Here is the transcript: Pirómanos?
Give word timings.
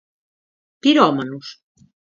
Pirómanos? 0.81 1.47